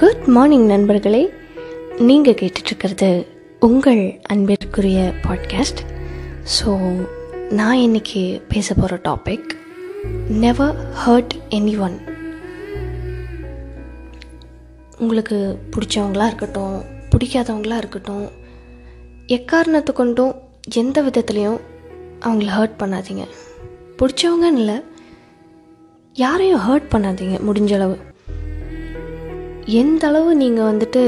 [0.00, 1.32] Good morning நண்பர்களே.
[1.98, 3.26] நீங்கள் கேட்டுட்ருக்கிறது
[3.60, 5.80] உங்கள் அன்பிற்குரிய பாட்காஸ்ட்
[6.56, 6.72] ஸோ
[7.50, 9.48] நான் இன்னைக்கு பேச போகிற topic
[10.28, 10.76] never
[11.06, 11.96] hurt anyone
[14.98, 18.28] உங்களுக்கு பிடிச்சவங்களாக இருக்கட்டும் பிடிக்காதவங்களாக இருக்கட்டும்
[19.26, 20.34] எக்காரணத்தை கொண்டும்
[20.74, 21.60] எந்த விதத்துலேயும்
[22.20, 23.26] அவங்கள ஹர்ட் பண்ணாதீங்க.
[23.98, 24.82] பிடிச்சவங்கன்னு இல்லை
[26.14, 28.07] யாரையும் ஹர்ட் பண்ணாதீங்க முடிஞ்சளவு.
[29.68, 31.02] எந்த அளவு நீங்கள் வந்துட்டு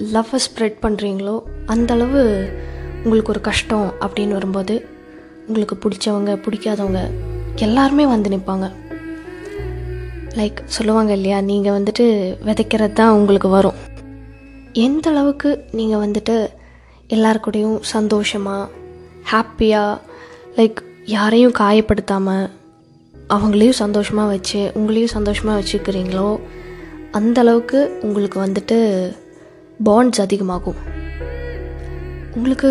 [0.00, 2.50] லவ்வை ஸ்ப்ரெட் பண்ணுறீங்களோ அந்த அளவு
[3.04, 4.86] உங்களுக்கு ஒரு கஷ்டம் அப்படின்னு வரும்போது
[5.46, 7.10] உங்களுக்கு பிடிச்சவங்க பிடிக்காதவங்க
[7.56, 8.72] எல்லாருமே வந்து நிற்பாங்க
[10.36, 13.74] லைக் சொல்லுவாங்க இல்லையா நீங்கள் வந்துட்டு விதைக்கிறது தான் உங்களுக்கு வரும்.
[14.72, 16.50] எந்த அளவுக்கு நீங்கள் வந்துட்டு
[17.08, 18.68] எல்லாருக்கூடையும் சந்தோஷமாக
[19.30, 20.00] ஹாப்பியாக
[20.56, 22.50] லைக் யாரையும் காயப்படுத்தாமல்
[23.28, 26.40] அவங்களையும் சந்தோஷமாக வச்சு உங்களையும் சந்தோஷமாக வச்சுக்கிறீங்களோ
[27.18, 28.76] அந்த அளவுக்கு உங்களுக்கு வந்துட்டு
[29.88, 30.78] பாண்ட்ஸ் அதிகமாகும்.
[32.36, 32.70] உங்களுக்கு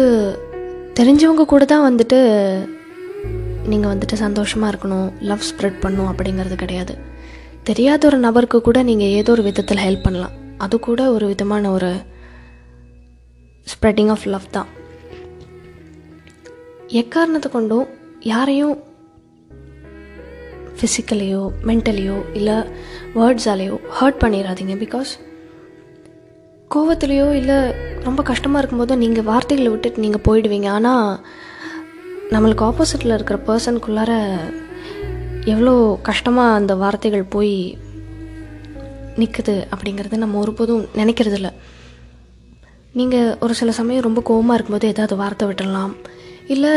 [1.00, 2.20] தெரிஞ்சவங்க கூட தான் வந்துட்டு
[3.72, 6.94] நீங்கள் வந்துட்டு சந்தோஷமாக இருக்கணும் லவ் ஸ்ப்ரெட் பண்ணும் அப்படிங்கிறது கிடையாது.
[7.70, 10.38] தெரியாத ஒரு நபருக்கு கூட நீங்கள் ஏதோ ஒரு விதத்தில் ஹெல்ப் பண்ணலாம்.
[10.66, 11.92] அது கூட ஒரு விதமான ஒரு
[13.74, 14.72] ஸ்ப்ரெட்டிங் ஆஃப் லவ் தான்.
[17.02, 17.88] எக்காரணத்தை கொண்டும்
[18.32, 18.76] யாரையும்
[20.78, 22.58] ஃபிசிக்கலையோ மென்டலியோ இல்லை
[23.20, 25.12] வேர்ட்ஸாலேயோ ஹர்ட் பண்ணிடாதீங்க பிகாஸ்
[26.76, 27.58] கோவத்துலேயோ இல்லை
[28.08, 30.70] ரொம்ப கஷ்டமாக இருக்கும்போதோ நீங்கள் வார்த்தைகளை விட்டுட்டு நீங்கள் போயிடுவீங்க.
[30.78, 31.10] ஆனால்
[32.34, 34.12] நம்மளுக்கு ஆப்போசிட்டில் இருக்கிற பர்சனுக்குள்ளார
[35.54, 35.74] எவ்வளோ
[36.10, 37.56] கஷ்டமாக அந்த வார்த்தைகள் போய்
[39.22, 41.50] நிற்குது அப்படிங்கிறத நம்ம ஒருபோதும் நினைக்கிறதில்ல.
[43.00, 45.94] நீங்கள் ஒரு சில சமயம் ரொம்ப கோவமாக இருக்கும்போது ஏதாவது வார்த்தை விட்டுடலாம்.
[46.54, 46.74] இல்லை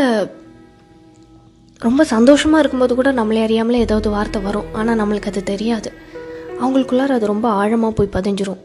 [1.80, 4.68] ரொம்ப சந்தோஷமாக இருக்கும்போது கூட நம்மளே அறியாமலே ஏதாவது வார்த்தை வரும்.
[4.72, 5.92] ஆனால் நம்மளுக்கு அது தெரியாது.
[6.60, 8.60] அவங்களுக்குள்ளார அது ரொம்ப ஆழமாக போய் பதிஞ்சிரும்.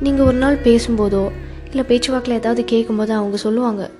[0.00, 1.30] நீங்கள் ஒரு நாள் பேசும்போதோ
[1.70, 3.90] இல்லை பேச்சுவாக்கில் ஏதாவது கேட்கும்போது அவங்க சொல்லுவாங்க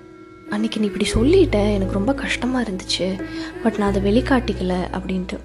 [0.50, 3.22] அன்றைக்கி நீ இப்படி சொல்லிட்ட எனக்கு ரொம்ப கஷ்டமாக இருந்துச்சு.
[3.62, 5.38] பட் நான் அதை வெளிக்காட்டிக்கல அப்படின்ட்டு.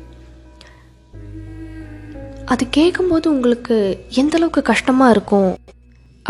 [2.45, 5.57] அது கேட்கும்போது உங்களுக்கு எந்தளவுக்கு கஷ்டமாக இருக்கும்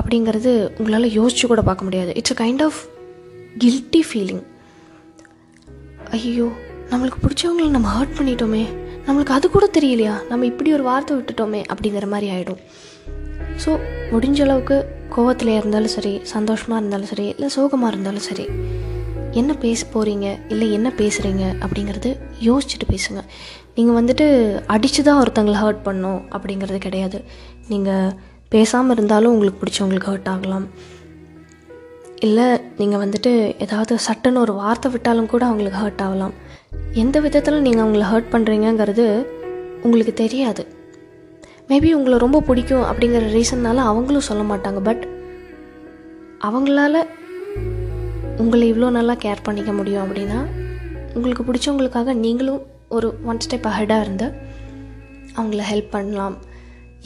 [0.01, 2.15] அப்படிங்கிறது உங்களால் யோசிச்சு கூட பார்க்க முடியாது.
[2.15, 2.81] It's a kind of
[3.59, 4.43] guilty feeling
[6.15, 6.47] ஐயோ
[6.89, 8.63] நம்மளுக்கு பிடிச்சவங்கள நம்ம ஹர்ட் பண்ணிட்டோமே.
[9.05, 10.15] நம்மளுக்கு அது கூட தெரியலையா?
[10.29, 12.61] நம்ம இப்படி ஒரு வார்த்தை விட்டுட்டோமே அப்படிங்கிற மாதிரி ஆகிடும்
[13.63, 13.71] ஸோ
[14.13, 14.77] முடிஞ்ச அளவுக்கு
[15.15, 18.45] கோவத்தில் இருந்தாலும் சரி சந்தோஷமாக இருந்தாலும் சரி இல்லை சோகமாக இருந்தாலும் சரி
[19.39, 22.09] என்ன பேச போகிறீங்க இல்லை என்ன பேசுகிறீங்க அப்படிங்கிறது
[22.47, 23.21] யோசிச்சுட்டு பேசுங்க.
[23.77, 24.25] நீங்கள் வந்துட்டு
[24.75, 27.19] அடித்து தான் ஒருத்தங்களை ஹர்ட் பண்ணோம் அப்படிங்கிறது கிடையாது.
[27.71, 28.13] நீங்கள்
[28.55, 30.67] பேசாமல் இருந்தாலும் உங்களுக்கு பிடிச்சவங்களுக்கு ஹர்ட் ஆகலாம்.
[32.25, 32.45] இல்லை
[32.77, 33.31] நீங்கள் வந்துட்டு
[33.63, 36.35] ஏதாவது சட்டுன்னு ஒரு வார்த்தை விட்டாலும் கூட அவங்களுக்கு ஹர்ட் ஆகலாம்.
[37.01, 39.05] எந்த விதத்தில் நீங்கள் அவங்கள ஹர்ட் பண்ணுறீங்கங்கிறது
[39.85, 40.63] உங்களுக்கு தெரியாது.
[41.69, 44.79] மேபி உங்களை ரொம்ப பிடிக்கும் அப்படிங்கிற ரீசன்னால அவங்களும் சொல்ல மாட்டாங்க.
[44.89, 45.03] பட்
[46.47, 46.95] அவங்களால
[48.43, 50.39] உங்களை இவ்வளோ நல்லா கேர் பண்ணிக்க முடியும் அப்படின்னா
[51.17, 52.61] உங்களுக்கு பிடிச்சவங்களுக்காக நீங்களும்
[52.95, 54.27] ஒரு ஒன் ஸ்டெப் அஹெடாக இருந்து
[55.37, 56.35] அவங்கள ஹெல்ப் பண்ணலாம்.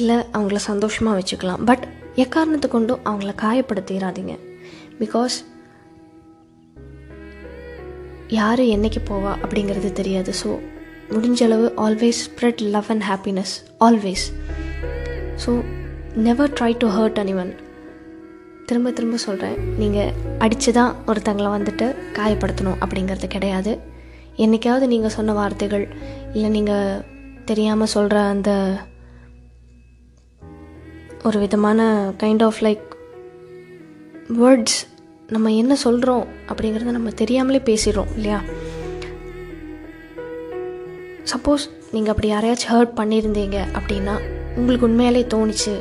[0.02, 1.64] இல்லை அவங்கள சந்தோஷமாக வச்சுக்கலாம்.
[1.70, 1.86] பட்
[2.24, 4.36] எக்காரணத்தை கொண்டும் அவங்கள காயப்படுத்திடாதீங்க
[5.00, 5.38] பிகாஸ்
[8.28, 10.34] யார் என்னைக்கு போவா அப்படிங்கிறது தெரியாது.
[10.44, 10.50] ஸோ
[11.10, 14.26] முடிஞ்ச அளவு always spread love and happiness always
[15.46, 15.52] so
[16.16, 17.52] never try to hurt anyone
[18.66, 23.72] திரும்ப திரும்ப சொல்கிறேன் நீங்கள் அடித்து தான் ஒருத்தங்களை வந்துட்டு காயப்படுத்தணும் அப்படிங்கிறது கிடையாது.
[24.36, 25.88] என்றைக்காவது நீங்கள் சொன்ன வார்த்தைகள்
[26.34, 27.02] இல்லை நீங்கள்
[27.46, 28.52] தெரியாமல் சொல்கிற அந்த
[31.24, 31.80] ஒரு விதமான
[32.24, 32.86] கைண்ட் ஆஃப் லைக்
[34.42, 34.80] வேர்ட்ஸ்
[35.30, 38.40] நம்ம என்ன சொல்கிறோம் அப்படிங்கிறத நம்ம தெரியாமலே பேசிடுறோம் இல்லையா?
[41.32, 44.16] சப்போஸ் நீங்கள் அப்படி யாரையாச்சும் ஹர்ட் பண்ணியிருந்தீங்க அப்படின்னா
[44.56, 45.74] உங்களுக்கு உண்மையாலே தோணுச்சு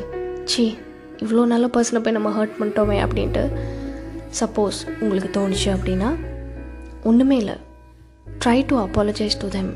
[0.45, 0.79] சி
[1.17, 3.45] இவ்வளோ நல்ல பர்சனை போய் நம்ம ஹர்ட் பண்ணிட்டோமே அப்படின்ட்டு
[4.41, 6.11] சப்போஸ் உங்களுக்கு தோணுச்சு அப்படின்னா
[7.03, 7.57] ஒன்றுமே இல்லை.
[8.45, 9.71] Try to apologise to them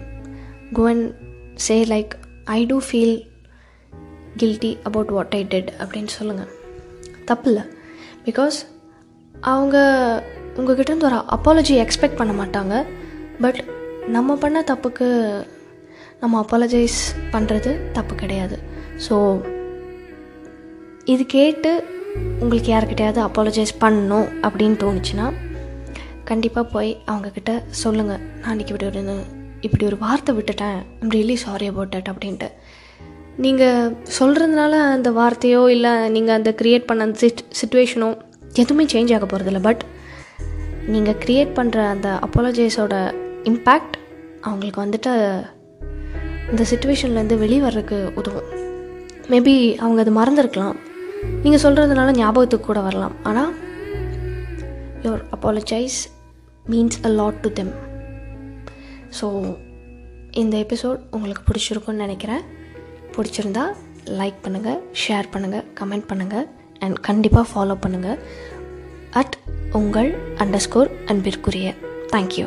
[0.72, 1.06] go and
[1.54, 2.12] say like
[2.44, 3.16] I do feel
[4.36, 6.50] guilty about what I did அப்படின்னு சொல்லுங்கள்
[7.24, 7.64] தப்பு இல்லை.
[8.24, 8.58] பிகாஸ்
[9.50, 9.76] அவங்க
[10.56, 12.84] உங்ககிட்ட ஒரு அப்பாலஜி எக்ஸ்பெக்ட் பண்ண மாட்டாங்க.
[13.40, 13.64] பட்
[14.06, 15.08] நம்ம பண்ண தப்புக்கு
[16.20, 16.98] நம்ம அப்பாலஜைஸ்
[17.32, 18.58] பண்ணுறது தப்பு கிடையாது.
[19.08, 19.44] ஸோ
[21.04, 21.84] இது கேட்டு
[22.40, 25.32] உங்களுக்கு யார்கிட்டயாவது அப்பாலஜைஸ் பண்ணணும் அப்படின்னு தோணுச்சுன்னா
[26.24, 29.20] கண்டிப்பாக போய் அவங்கக்கிட்ட சொல்லுங்கள் நான் அன்றைக்கி இப்படி ஒரு
[29.60, 30.78] இப்படி ஒரு வார்த்தை விட்டுட்டேன்.
[31.00, 32.50] I'm really sorry about that அப்படின்ட்டு.
[33.36, 38.20] நீங்கள் சொல்கிறதுனால அந்த வார்த்தையோ இல்லை நீங்கள் அந்த க்ரியேட் பண்ண அந்த சிட் சுச்சுவேஷனோ
[38.60, 39.82] எதுவுமே சேஞ்ச் ஆக போகிறதில்ல பட்
[40.92, 42.94] நீங்கள் க்ரியேட் பண்ணுற அந்த அப்பாலஜைஸோட
[43.50, 43.96] இம்பேக்ட்
[44.48, 45.12] அவங்களுக்கு வந்துட்டு
[46.52, 48.48] இந்த சுச்சுவேஷன்லேருந்து வெளியே வர்றதுக்கு உதவும்.
[49.32, 50.76] மேபி அவங்க அது மறந்துருக்கலாம்.
[51.44, 53.14] நீங்கள் சொல்கிறதுனால ஞாபகத்துக்கு கூட வரலாம்.
[53.28, 53.52] ஆனால்
[55.04, 55.98] your apologise
[56.72, 57.72] means a lot to them
[59.18, 59.28] so
[60.42, 62.42] இந்த எபிசோட் உங்களுக்கு பிடிச்சிருக்குன்னு நினைக்கிறேன்.
[63.16, 63.64] பிடிச்சிருந்தா
[64.20, 66.46] லைக் பண்ணுங்கள் ஷேர் பண்ணுங்கள் கமெண்ட் பண்ணுங்கள்
[66.82, 68.18] அண்ட் கண்டிப்பாக ஃபாலோ பண்ணுங்கள்
[69.20, 69.36] அட்
[69.80, 71.68] உங்கள் அண்டர்ஸ்கோர் அன்பிற்குரிய.
[72.12, 72.46] தேங்க்யூ